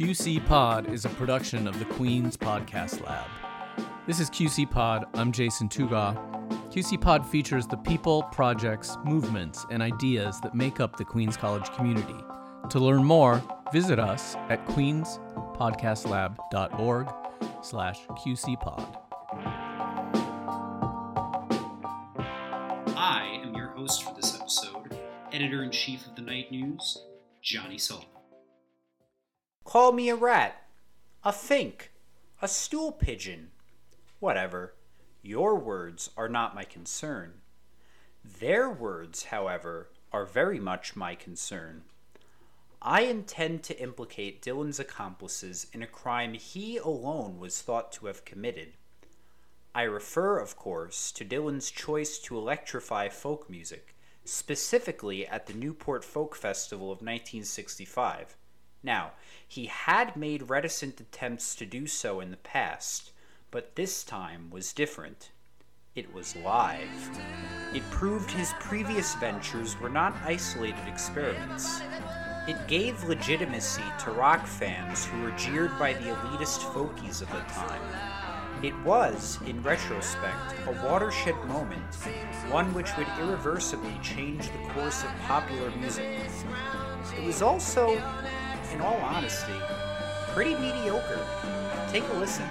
QC 0.00 0.44
Pod 0.46 0.90
is 0.90 1.04
a 1.04 1.10
production 1.10 1.68
of 1.68 1.78
the 1.78 1.84
Queen's 1.84 2.34
Podcast 2.34 3.06
Lab. 3.06 3.26
This 4.06 4.18
is 4.18 4.30
QC 4.30 4.70
Pod. 4.70 5.04
I'm 5.12 5.30
Jason 5.30 5.68
Tuga. 5.68 6.16
QC 6.72 6.98
Pod 6.98 7.26
features 7.26 7.66
the 7.66 7.76
people, 7.76 8.22
projects, 8.32 8.96
movements, 9.04 9.66
and 9.70 9.82
ideas 9.82 10.40
that 10.40 10.54
make 10.54 10.80
up 10.80 10.96
the 10.96 11.04
Queen's 11.04 11.36
College 11.36 11.70
community. 11.74 12.16
To 12.70 12.78
learn 12.78 13.04
more, 13.04 13.42
visit 13.74 13.98
us 13.98 14.36
at 14.48 14.66
queenspodcastlab.org 14.68 17.12
slash 17.62 18.00
qcpod. 18.06 18.96
I 22.96 23.38
am 23.44 23.54
your 23.54 23.68
host 23.68 24.04
for 24.04 24.14
this 24.14 24.34
episode, 24.40 24.98
editor 25.30 25.62
in 25.62 25.70
chief 25.70 26.06
of 26.06 26.16
the 26.16 26.22
Knight 26.22 26.50
News, 26.50 27.04
Johnny 27.42 27.76
Sullivan. 27.76 28.19
Call 29.64 29.92
me 29.92 30.08
a 30.08 30.16
rat, 30.16 30.66
a 31.22 31.32
fink, 31.32 31.92
a 32.42 32.48
stool 32.48 32.92
pigeon. 32.92 33.50
Whatever. 34.18 34.74
Your 35.22 35.56
words 35.56 36.10
are 36.16 36.28
not 36.28 36.54
my 36.54 36.64
concern. 36.64 37.42
Their 38.24 38.70
words, 38.70 39.24
however, 39.24 39.90
are 40.12 40.24
very 40.24 40.58
much 40.58 40.96
my 40.96 41.14
concern. 41.14 41.82
I 42.82 43.02
intend 43.02 43.62
to 43.64 43.78
implicate 43.78 44.42
Dylan's 44.42 44.80
accomplices 44.80 45.66
in 45.72 45.82
a 45.82 45.86
crime 45.86 46.32
he 46.32 46.78
alone 46.78 47.38
was 47.38 47.60
thought 47.60 47.92
to 47.92 48.06
have 48.06 48.24
committed. 48.24 48.72
I 49.74 49.82
refer, 49.82 50.38
of 50.38 50.56
course, 50.56 51.12
to 51.12 51.24
Dylan's 51.24 51.70
choice 51.70 52.18
to 52.20 52.38
electrify 52.38 53.10
folk 53.10 53.48
music, 53.50 53.94
specifically 54.24 55.26
at 55.26 55.46
the 55.46 55.54
Newport 55.54 56.04
Folk 56.04 56.34
Festival 56.34 56.86
of 56.86 57.02
1965. 57.02 58.36
Now, 58.82 59.12
he 59.46 59.66
had 59.66 60.16
made 60.16 60.48
reticent 60.48 61.00
attempts 61.00 61.54
to 61.56 61.66
do 61.66 61.86
so 61.86 62.20
in 62.20 62.30
the 62.30 62.36
past, 62.36 63.12
but 63.50 63.76
this 63.76 64.02
time 64.04 64.48
was 64.50 64.72
different. 64.72 65.30
It 65.94 66.14
was 66.14 66.36
live. 66.36 67.20
It 67.74 67.82
proved 67.90 68.30
his 68.30 68.52
previous 68.60 69.14
ventures 69.16 69.78
were 69.80 69.88
not 69.88 70.14
isolated 70.24 70.86
experiments. 70.86 71.80
It 72.48 72.68
gave 72.68 73.04
legitimacy 73.04 73.82
to 74.04 74.12
rock 74.12 74.46
fans 74.46 75.04
who 75.04 75.20
were 75.20 75.32
jeered 75.32 75.76
by 75.78 75.92
the 75.92 76.14
elitist 76.14 76.60
folkies 76.72 77.20
of 77.20 77.30
the 77.30 77.40
time. 77.52 77.82
It 78.62 78.78
was, 78.84 79.38
in 79.46 79.62
retrospect, 79.62 80.54
a 80.66 80.72
watershed 80.86 81.36
moment, 81.46 81.94
one 82.50 82.72
which 82.72 82.96
would 82.96 83.08
irreversibly 83.18 83.98
change 84.02 84.46
the 84.50 84.68
course 84.74 85.02
of 85.02 85.10
popular 85.26 85.70
music. 85.72 86.20
It 87.16 87.24
was 87.24 87.42
also, 87.42 87.96
in 88.72 88.80
all 88.80 88.96
honesty, 88.96 89.52
pretty 90.28 90.54
mediocre. 90.54 91.26
Take 91.90 92.08
a 92.08 92.12
listen. 92.14 92.46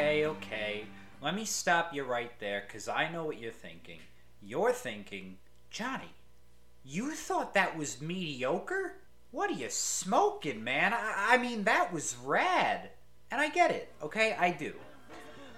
Okay, 0.00 0.24
okay. 0.24 0.84
Let 1.20 1.34
me 1.34 1.44
stop 1.44 1.92
you 1.92 2.04
right 2.04 2.32
there, 2.40 2.62
because 2.66 2.88
I 2.88 3.10
know 3.10 3.24
what 3.24 3.38
you're 3.38 3.52
thinking. 3.52 3.98
You're 4.40 4.72
thinking, 4.72 5.36
Johnny, 5.68 6.14
you 6.82 7.10
thought 7.10 7.52
that 7.52 7.76
was 7.76 8.00
mediocre? 8.00 8.94
What 9.30 9.50
are 9.50 9.54
you 9.54 9.68
smoking, 9.68 10.64
man? 10.64 10.94
I, 10.94 11.34
I 11.34 11.36
mean, 11.36 11.64
that 11.64 11.92
was 11.92 12.16
rad. 12.24 12.88
And 13.30 13.42
I 13.42 13.50
get 13.50 13.72
it, 13.72 13.92
okay? 14.02 14.34
I 14.40 14.52
do. 14.52 14.72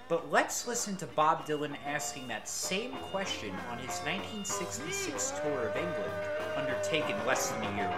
But 0.08 0.32
let's 0.32 0.66
listen 0.66 0.96
to 0.96 1.06
Bob 1.06 1.46
Dylan 1.46 1.76
asking 1.86 2.26
that 2.26 2.48
same 2.48 2.94
question 3.12 3.54
on 3.70 3.78
his 3.78 4.00
1966 4.00 5.34
tour 5.40 5.68
of 5.68 5.76
England, 5.76 6.12
undertaken 6.56 7.14
less 7.28 7.50
than 7.50 7.62
a 7.62 7.76
year 7.76 7.94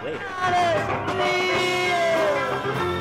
later. 2.83 2.94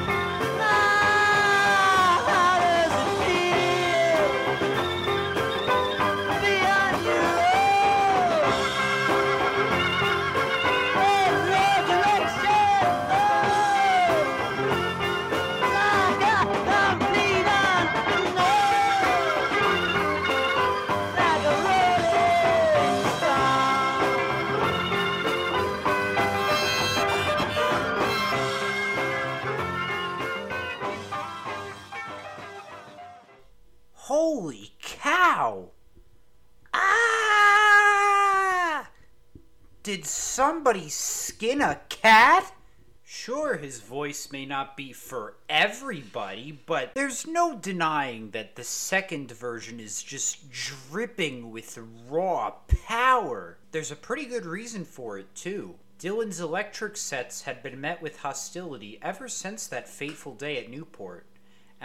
Somebody 40.45 40.91
skin 40.91 41.63
a 41.63 41.81
cat? 41.89 42.53
Sure, 43.03 43.57
his 43.57 43.81
voice 43.81 44.31
may 44.31 44.45
not 44.45 44.77
be 44.77 44.93
for 44.93 45.37
everybody, 45.49 46.61
but 46.67 46.95
there's 46.95 47.27
no 47.27 47.57
denying 47.57 48.31
that 48.33 48.55
the 48.55 48.63
second 48.63 49.31
version 49.31 49.81
is 49.81 50.03
just 50.03 50.51
dripping 50.51 51.51
with 51.51 51.79
raw 52.11 52.53
power. 52.87 53.57
There's 53.73 53.91
a 53.91 53.97
pretty 53.97 54.27
good 54.27 54.45
reason 54.45 54.85
for 54.85 55.17
it, 55.17 55.35
too. 55.35 55.77
Dylan's 55.99 56.41
electric 56.41 56.99
sets 56.99 57.45
had 57.45 57.63
been 57.63 57.81
met 57.81 58.03
with 58.03 58.19
hostility 58.19 58.99
ever 59.01 59.29
since 59.29 59.67
that 59.69 59.89
fateful 59.89 60.35
day 60.35 60.59
at 60.59 60.69
Newport 60.69 61.25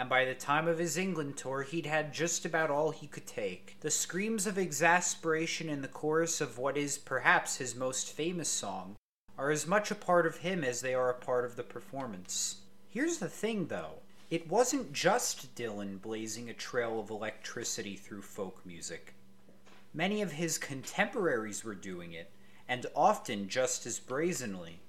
and 0.00 0.08
by 0.08 0.24
the 0.24 0.32
time 0.34 0.66
of 0.66 0.78
his 0.78 0.96
England 0.96 1.36
tour, 1.36 1.60
he'd 1.60 1.84
had 1.84 2.14
just 2.14 2.46
about 2.46 2.70
all 2.70 2.90
he 2.90 3.06
could 3.06 3.26
take. 3.26 3.76
The 3.80 3.90
screams 3.90 4.46
of 4.46 4.56
exasperation 4.56 5.68
in 5.68 5.82
the 5.82 5.88
chorus 5.88 6.40
of 6.40 6.56
what 6.56 6.78
is 6.78 6.96
perhaps 6.96 7.58
his 7.58 7.76
most 7.76 8.10
famous 8.10 8.48
song 8.48 8.96
are 9.36 9.50
as 9.50 9.66
much 9.66 9.90
a 9.90 9.94
part 9.94 10.24
of 10.24 10.38
him 10.38 10.64
as 10.64 10.80
they 10.80 10.94
are 10.94 11.10
a 11.10 11.14
part 11.20 11.44
of 11.44 11.54
the 11.54 11.62
performance. 11.62 12.62
Here's 12.88 13.18
the 13.18 13.28
thing, 13.28 13.66
though. 13.66 13.98
It 14.30 14.48
wasn't 14.48 14.94
just 14.94 15.54
Dylan 15.54 16.00
blazing 16.00 16.48
a 16.48 16.54
trail 16.54 16.98
of 16.98 17.10
electricity 17.10 17.96
through 17.96 18.22
folk 18.22 18.64
music. 18.64 19.12
Many 19.92 20.22
of 20.22 20.32
his 20.32 20.56
contemporaries 20.56 21.62
were 21.62 21.74
doing 21.74 22.14
it, 22.14 22.30
and 22.66 22.86
often 22.96 23.50
just 23.50 23.84
as 23.84 23.98
brazenly. 23.98 24.80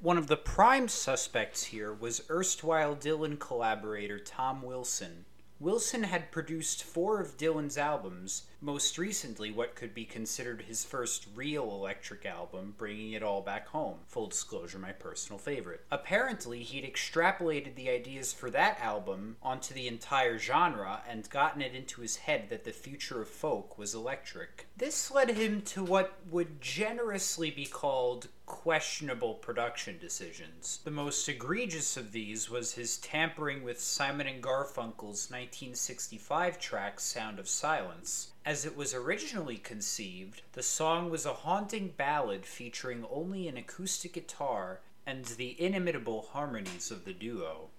One 0.00 0.18
of 0.18 0.26
the 0.26 0.36
prime 0.36 0.88
suspects 0.88 1.64
here 1.64 1.92
was 1.92 2.28
erstwhile 2.28 2.94
Dylan 2.94 3.38
collaborator 3.38 4.18
Tom 4.18 4.60
Wilson. 4.60 5.24
Wilson 5.58 6.02
had 6.02 6.30
produced 6.30 6.84
four 6.84 7.18
of 7.18 7.38
Dylan's 7.38 7.78
albums, 7.78 8.42
most 8.66 8.98
recently 8.98 9.52
what 9.52 9.76
could 9.76 9.94
be 9.94 10.04
considered 10.04 10.62
his 10.62 10.84
first 10.84 11.28
real 11.36 11.70
electric 11.70 12.26
album, 12.26 12.74
Bringing 12.76 13.12
It 13.12 13.22
All 13.22 13.40
Back 13.40 13.68
Home. 13.68 13.98
Full 14.08 14.26
disclosure, 14.26 14.80
my 14.80 14.90
personal 14.90 15.38
favorite. 15.38 15.84
Apparently, 15.92 16.64
he'd 16.64 16.84
extrapolated 16.84 17.76
the 17.76 17.88
ideas 17.88 18.32
for 18.32 18.50
that 18.50 18.80
album 18.80 19.36
onto 19.40 19.72
the 19.72 19.86
entire 19.86 20.36
genre 20.36 21.00
and 21.08 21.30
gotten 21.30 21.62
it 21.62 21.76
into 21.76 22.00
his 22.00 22.16
head 22.16 22.50
that 22.50 22.64
the 22.64 22.72
future 22.72 23.22
of 23.22 23.28
folk 23.28 23.78
was 23.78 23.94
electric. 23.94 24.66
This 24.76 25.12
led 25.12 25.30
him 25.30 25.62
to 25.62 25.84
what 25.84 26.14
would 26.28 26.60
generously 26.60 27.52
be 27.52 27.66
called 27.66 28.26
questionable 28.46 29.34
production 29.34 29.98
decisions. 29.98 30.80
The 30.82 30.90
most 30.90 31.28
egregious 31.28 31.96
of 31.96 32.12
these 32.12 32.50
was 32.50 32.74
his 32.74 32.96
tampering 32.98 33.62
with 33.62 33.80
Simon 33.80 34.26
and 34.26 34.42
Garfunkel's 34.42 35.30
1965 35.30 36.58
track 36.58 36.98
Sound 36.98 37.38
of 37.38 37.48
Silence. 37.48 38.32
As 38.46 38.64
it 38.64 38.76
was 38.76 38.94
originally 38.94 39.56
conceived, 39.56 40.42
the 40.52 40.62
song 40.62 41.10
was 41.10 41.26
a 41.26 41.32
haunting 41.32 41.92
ballad 41.96 42.46
featuring 42.46 43.04
only 43.10 43.48
an 43.48 43.56
acoustic 43.56 44.12
guitar 44.12 44.80
and 45.04 45.24
the 45.24 45.60
inimitable 45.60 46.28
harmonies 46.32 46.92
of 46.92 47.04
the 47.04 47.12
duo. 47.12 47.70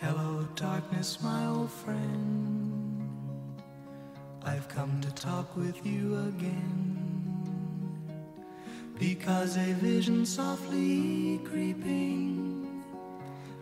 Hello, 0.00 0.46
darkness, 0.56 1.22
my 1.22 1.46
old 1.46 1.70
friend. 1.70 3.22
I've 4.44 4.68
come 4.68 5.00
to 5.00 5.10
talk 5.14 5.56
with 5.56 5.86
you 5.86 6.18
again. 6.28 6.88
because 8.98 9.56
a 9.56 9.72
vision 9.74 10.24
softly 10.24 11.40
creeping 11.44 12.84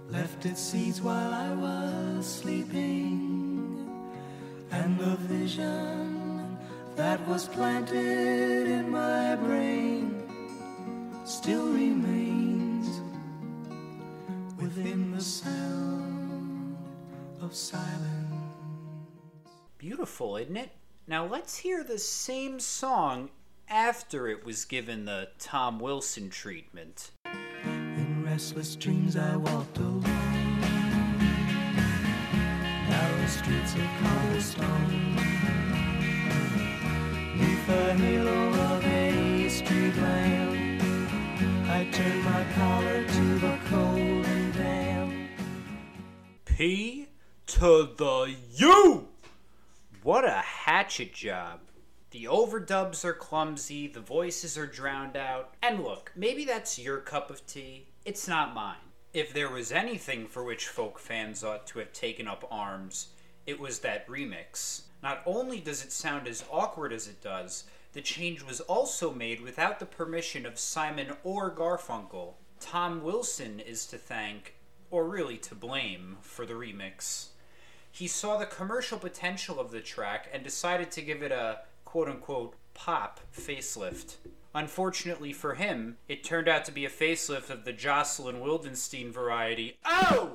left 0.08 0.44
its 0.44 0.60
seeds 0.60 1.00
while 1.00 1.32
I 1.32 1.50
was 1.54 2.26
sleeping, 2.26 3.39
and 4.80 4.98
the 4.98 5.16
vision 5.16 6.56
that 6.96 7.20
was 7.28 7.46
planted 7.46 8.66
in 8.66 8.90
my 8.90 9.36
brain 9.36 10.22
still 11.24 11.68
remains 11.68 12.88
within 14.56 15.12
the 15.12 15.20
sound 15.20 16.78
of 17.42 17.54
silence. 17.54 18.00
Beautiful, 19.76 20.38
isn't 20.38 20.56
it? 20.56 20.70
Now 21.06 21.26
let's 21.26 21.58
hear 21.58 21.84
the 21.84 21.98
same 21.98 22.58
song 22.58 23.28
after 23.68 24.28
it 24.28 24.46
was 24.46 24.64
given 24.64 25.04
the 25.04 25.28
Tom 25.38 25.78
Wilson 25.78 26.30
treatment. 26.30 27.10
In 27.26 28.24
restless 28.24 28.76
dreams 28.76 29.14
I 29.14 29.36
walked 29.36 29.76
alone 29.76 30.00
Narrow 32.88 33.26
streets 33.26 33.74
of 33.74 34.19
Neath 34.40 34.56
the 37.66 37.94
halo 37.94 38.48
of 38.48 38.84
a 38.86 39.48
street 39.50 39.94
lamp 39.96 40.82
I 41.68 41.90
turned 41.92 42.24
my 42.24 42.46
collar 42.54 43.04
to 43.04 43.38
the 43.38 43.58
cold 43.68 44.24
and 44.24 44.54
damp 44.54 45.12
P 46.46 47.08
to 47.48 47.90
the 47.98 48.34
U! 48.54 49.08
What 50.02 50.24
a 50.24 50.30
hatchet 50.40 51.12
job. 51.12 51.60
The 52.10 52.24
overdubs 52.24 53.04
are 53.04 53.12
clumsy, 53.12 53.88
the 53.88 54.00
voices 54.00 54.56
are 54.56 54.66
drowned 54.66 55.18
out. 55.18 55.52
And 55.62 55.84
look, 55.84 56.12
maybe 56.16 56.46
that's 56.46 56.78
your 56.78 57.00
cup 57.00 57.28
of 57.28 57.46
tea. 57.46 57.88
It's 58.06 58.26
not 58.26 58.54
mine. 58.54 58.76
If 59.12 59.34
there 59.34 59.50
was 59.50 59.70
anything 59.70 60.26
for 60.26 60.42
which 60.42 60.66
folk 60.66 60.98
fans 60.98 61.44
ought 61.44 61.66
to 61.66 61.78
have 61.80 61.92
taken 61.92 62.26
up 62.26 62.48
arms, 62.50 63.08
it 63.46 63.58
was 63.58 63.80
that 63.80 64.06
remix. 64.06 64.82
Not 65.02 65.22
only 65.26 65.60
does 65.60 65.84
it 65.84 65.92
sound 65.92 66.28
as 66.28 66.44
awkward 66.50 66.92
as 66.92 67.08
it 67.08 67.22
does, 67.22 67.64
the 67.92 68.02
change 68.02 68.42
was 68.42 68.60
also 68.60 69.12
made 69.12 69.40
without 69.40 69.80
the 69.80 69.86
permission 69.86 70.46
of 70.46 70.58
Simon 70.58 71.12
or 71.24 71.50
Garfunkel. 71.50 72.34
Tom 72.60 73.02
Wilson 73.02 73.58
is 73.58 73.86
to 73.86 73.98
thank, 73.98 74.54
or 74.90 75.08
really 75.08 75.38
to 75.38 75.54
blame, 75.54 76.18
for 76.20 76.44
the 76.44 76.54
remix. 76.54 77.28
He 77.90 78.06
saw 78.06 78.36
the 78.36 78.46
commercial 78.46 78.98
potential 78.98 79.58
of 79.58 79.70
the 79.70 79.80
track 79.80 80.28
and 80.32 80.44
decided 80.44 80.90
to 80.92 81.02
give 81.02 81.22
it 81.22 81.32
a 81.32 81.60
quote 81.84 82.08
unquote 82.08 82.54
pop 82.74 83.20
facelift. 83.36 84.16
Unfortunately 84.54 85.32
for 85.32 85.54
him, 85.54 85.96
it 86.08 86.22
turned 86.22 86.48
out 86.48 86.64
to 86.64 86.72
be 86.72 86.84
a 86.84 86.90
facelift 86.90 87.50
of 87.50 87.64
the 87.64 87.72
Jocelyn 87.72 88.40
Wildenstein 88.40 89.10
variety. 89.10 89.76
Oh! 89.84 90.32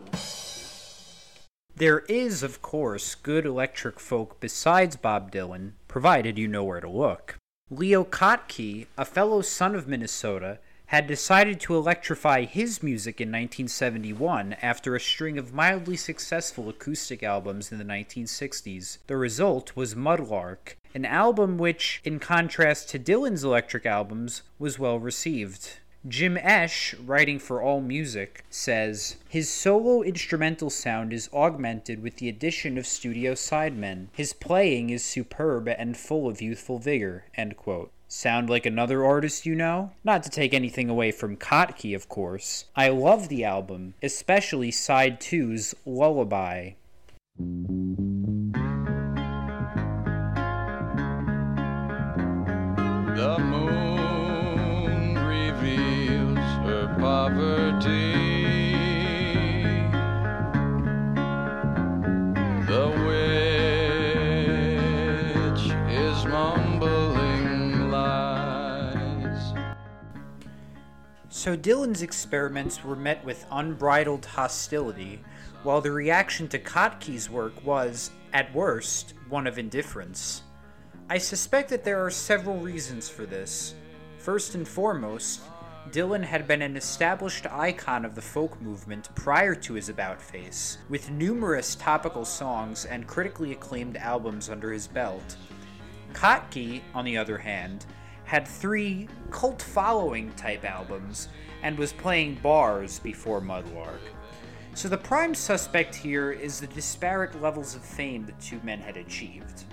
There 1.78 2.00
is, 2.08 2.42
of 2.42 2.62
course, 2.62 3.16
good 3.16 3.46
electric 3.46 4.00
folk 4.00 4.40
besides 4.40 4.96
Bob 4.96 5.30
Dylan, 5.30 5.74
provided 5.90 6.38
you 6.38 6.48
know 6.48 6.64
where 6.64 6.80
to 6.80 6.88
look. 6.88 7.38
Leo 7.70 8.06
Kottke, 8.06 8.88
a 8.98 9.04
fellow 9.04 9.42
son 9.42 9.76
of 9.76 9.86
Minnesota, 9.86 10.60
had 10.86 11.06
decided 11.06 11.60
to 11.60 11.76
electrify 11.76 12.46
his 12.46 12.82
music 12.82 13.20
in 13.20 13.28
1971 13.28 14.54
after 14.62 14.96
a 14.96 15.02
string 15.02 15.38
of 15.38 15.54
mildly 15.54 15.98
successful 15.98 16.70
acoustic 16.70 17.24
albums 17.24 17.74
in 17.74 17.78
the 17.78 17.84
1960s. 17.84 19.00
The 19.08 19.18
result 19.18 19.76
was 19.76 19.96
Mudlark, 19.96 20.76
an 20.94 21.04
album 21.04 21.58
which, 21.58 22.00
in 22.06 22.20
contrast 22.20 22.88
to 22.92 23.00
Dylan's 23.00 23.44
electric 23.44 23.86
albums, 23.86 24.44
was 24.58 24.80
well 24.80 24.98
received. 24.98 25.80
Jim 26.08 26.38
Esch, 26.38 26.94
writing 27.04 27.40
for 27.40 27.62
AllMusic, 27.62 28.42
says 28.50 29.16
His 29.28 29.50
solo 29.50 30.04
instrumental 30.04 30.70
sound 30.70 31.12
is 31.12 31.30
augmented 31.34 32.04
with 32.04 32.18
the 32.18 32.30
addition 32.30 32.78
of 32.78 32.86
studio 32.86 33.34
sidemen. 33.34 34.10
His 34.14 34.32
playing 34.32 34.92
is 34.92 35.04
superb 35.04 35.68
and 35.68 35.98
full 35.98 36.28
of 36.28 36.42
youthful 36.42 36.78
vigor. 36.78 37.26
Sound 38.08 38.50
like 38.52 38.68
another 38.68 39.04
artist 39.04 39.48
you 39.48 39.56
know? 39.56 39.94
Not 40.04 40.22
to 40.24 40.30
take 40.30 40.54
anything 40.54 40.92
away 40.92 41.12
from 41.12 41.38
Kottke, 41.38 41.96
of 41.96 42.08
course. 42.08 42.66
I 42.76 42.90
love 42.90 43.28
the 43.28 43.44
album, 43.44 43.96
especially 44.04 44.70
side 44.70 45.20
2's 45.20 45.74
Lullaby. 45.88 46.74
So 71.46 71.56
Dylan's 71.56 72.02
experiments 72.02 72.84
were 72.84 72.96
met 72.96 73.24
with 73.24 73.46
unbridled 73.52 74.26
hostility, 74.26 75.22
while 75.62 75.80
the 75.80 75.92
reaction 75.92 76.48
to 76.48 76.58
Kottke's 76.58 77.30
work 77.30 77.64
was, 77.64 78.10
at 78.34 78.52
worst, 78.52 79.14
one 79.30 79.46
of 79.46 79.60
indifference. 79.60 80.42
I 81.08 81.20
suspect 81.20 81.70
that 81.70 81.84
there 81.84 82.04
are 82.04 82.10
several 82.10 82.58
reasons 82.58 83.10
for 83.10 83.28
this. 83.28 83.76
First 84.18 84.56
and 84.56 84.68
foremost, 84.68 85.42
Dylan 85.92 86.24
had 86.24 86.48
been 86.48 86.64
an 86.64 86.76
established 86.76 87.46
icon 87.46 88.06
of 88.06 88.16
the 88.16 88.24
folk 88.24 88.60
movement 88.60 89.14
prior 89.14 89.54
to 89.54 89.76
his 89.76 89.88
About 89.88 90.20
Face, 90.20 90.80
with 90.90 91.12
numerous 91.12 91.76
topical 91.76 92.26
songs 92.26 92.86
and 92.86 93.06
critically 93.06 93.52
acclaimed 93.52 93.98
albums 93.98 94.50
under 94.50 94.74
his 94.74 94.88
belt. 94.88 95.38
Kottke, 96.12 96.82
on 96.96 97.06
the 97.06 97.18
other 97.18 97.38
hand, 97.38 97.86
had 98.26 98.48
three 98.48 99.08
cult 99.32 99.62
following 99.62 100.32
type 100.34 100.66
albums 100.66 101.30
and 101.64 101.78
was 101.78 101.94
playing 101.94 102.36
bars 102.36 103.00
before 103.00 103.42
Mudlark. 103.42 104.02
So 104.74 104.90
the 104.90 104.98
prime 104.98 105.34
suspect 105.34 105.96
here 105.96 106.32
is 106.32 106.60
the 106.60 106.68
disparate 106.68 107.42
levels 107.42 107.76
of 107.76 107.82
fame 107.82 108.26
the 108.26 108.34
two 108.34 108.60
men 108.64 108.80
had 108.80 108.98
achieved. 108.98 109.64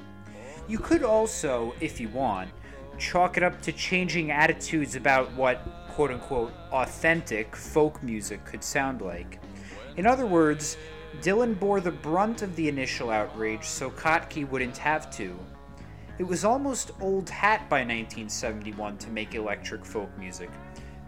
You 0.68 0.78
could 0.78 1.02
also, 1.02 1.74
if 1.80 1.98
you 2.00 2.08
want, 2.10 2.50
chalk 2.98 3.36
it 3.36 3.42
up 3.42 3.60
to 3.62 3.72
changing 3.72 4.30
attitudes 4.30 4.94
about 4.94 5.32
what 5.32 5.88
quote 5.90 6.12
unquote 6.12 6.52
authentic 6.70 7.56
folk 7.56 8.02
music 8.02 8.44
could 8.44 8.62
sound 8.62 9.02
like. 9.02 9.40
In 9.96 10.06
other 10.06 10.26
words, 10.26 10.76
Dylan 11.20 11.58
bore 11.58 11.80
the 11.80 11.90
brunt 11.90 12.42
of 12.42 12.54
the 12.56 12.68
initial 12.68 13.10
outrage 13.10 13.64
so 13.64 13.90
Kottke 13.90 14.48
wouldn't 14.48 14.78
have 14.78 15.10
to. 15.16 15.36
It 16.18 16.24
was 16.24 16.44
almost 16.44 16.90
old 17.00 17.30
hat 17.30 17.68
by 17.68 17.80
1971 17.80 18.98
to 18.98 19.10
make 19.10 19.34
electric 19.34 19.84
folk 19.84 20.10
music. 20.18 20.50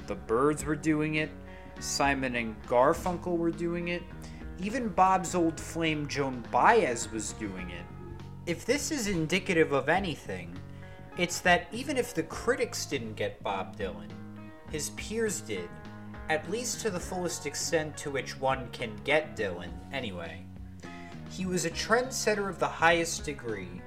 The 0.06 0.14
Byrds 0.14 0.64
were 0.64 0.76
doing 0.76 1.16
it, 1.16 1.30
Simon 1.78 2.36
and 2.36 2.60
Garfunkel 2.66 3.36
were 3.36 3.50
doing 3.50 3.88
it, 3.88 4.02
even 4.58 4.88
Bob's 4.88 5.34
old 5.34 5.60
flame 5.60 6.06
Joan 6.06 6.42
Baez 6.50 7.10
was 7.10 7.32
doing 7.32 7.70
it. 7.70 7.84
If 8.46 8.64
this 8.64 8.90
is 8.90 9.08
indicative 9.08 9.72
of 9.72 9.88
anything, 9.88 10.56
it's 11.18 11.40
that 11.40 11.66
even 11.72 11.96
if 11.96 12.14
the 12.14 12.22
critics 12.22 12.86
didn't 12.86 13.14
get 13.14 13.42
Bob 13.42 13.76
Dylan, 13.76 14.10
his 14.70 14.90
peers 14.90 15.40
did, 15.40 15.68
at 16.28 16.50
least 16.50 16.80
to 16.80 16.90
the 16.90 17.00
fullest 17.00 17.46
extent 17.46 17.96
to 17.98 18.10
which 18.10 18.40
one 18.40 18.68
can 18.72 18.94
get 19.04 19.36
Dylan, 19.36 19.70
anyway. 19.92 20.44
He 21.30 21.46
was 21.46 21.64
a 21.64 21.70
trendsetter 21.70 22.48
of 22.48 22.58
the 22.58 22.66
highest 22.66 23.24
degree. 23.24 23.82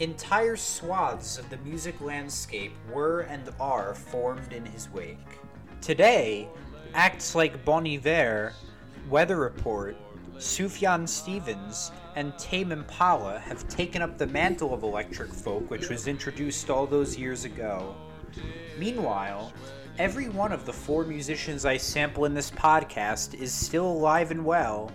Entire 0.00 0.56
swaths 0.56 1.38
of 1.38 1.48
the 1.50 1.56
music 1.58 2.00
landscape 2.00 2.72
were 2.92 3.20
and 3.20 3.48
are 3.60 3.94
formed 3.94 4.52
in 4.52 4.66
his 4.66 4.90
wake. 4.90 5.38
Today, 5.80 6.48
acts 6.94 7.36
like 7.36 7.64
Bon 7.64 7.86
Iver, 7.86 8.54
Weather 9.08 9.36
Report, 9.36 9.96
Sufjan 10.36 11.08
Stevens, 11.08 11.92
and 12.16 12.36
Tame 12.40 12.72
Impala 12.72 13.38
have 13.38 13.68
taken 13.68 14.02
up 14.02 14.18
the 14.18 14.26
mantle 14.26 14.74
of 14.74 14.82
electric 14.82 15.32
folk 15.32 15.70
which 15.70 15.88
was 15.88 16.08
introduced 16.08 16.70
all 16.70 16.88
those 16.88 17.16
years 17.16 17.44
ago. 17.44 17.94
Meanwhile, 18.76 19.52
every 20.00 20.28
one 20.28 20.50
of 20.50 20.66
the 20.66 20.72
four 20.72 21.04
musicians 21.04 21.64
I 21.64 21.76
sample 21.76 22.24
in 22.24 22.34
this 22.34 22.50
podcast 22.50 23.40
is 23.40 23.52
still 23.52 23.86
alive 23.86 24.32
and 24.32 24.44
well, 24.44 24.90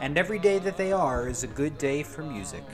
and 0.00 0.16
every 0.16 0.38
day 0.38 0.58
that 0.60 0.78
they 0.78 0.90
are 0.90 1.28
is 1.28 1.42
a 1.42 1.48
good 1.48 1.76
day 1.76 2.02
for 2.02 2.22
music. 2.22 2.64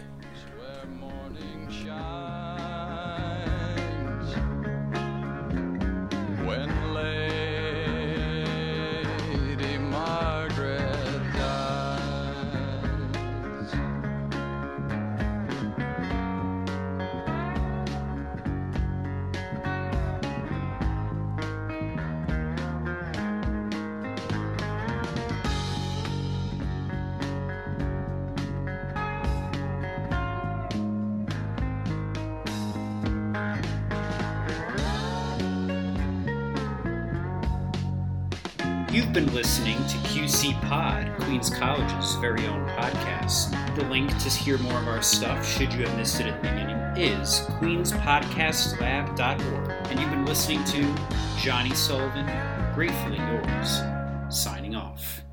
You've 38.95 39.13
been 39.13 39.35
listening 39.35 39.77
to 39.79 39.97
QC 40.07 40.55
Pod, 40.69 41.13
Queens 41.19 41.51
College's 41.51 42.15
very 42.21 42.47
own 42.47 42.65
podcast. 42.69 43.51
The 43.75 43.85
link 43.87 44.17
to 44.19 44.29
hear 44.29 44.57
more 44.59 44.79
of 44.79 44.87
our 44.87 45.03
stuff, 45.03 45.45
should 45.45 45.75
you 45.75 45.85
have 45.85 45.97
missed 45.97 46.21
it 46.21 46.29
at 46.29 46.41
the 46.41 46.49
beginning, 46.49 46.77
is 46.97 47.41
queenspodcastlab.org. 47.59 49.71
And 49.91 49.99
you've 49.99 50.11
been 50.11 50.25
listening 50.25 50.63
to 50.67 50.95
Johnny 51.37 51.75
Sullivan, 51.75 52.27
Gratefully 52.73 53.17
Yours, 53.17 53.81
signing 54.29 54.77
off. 54.77 55.24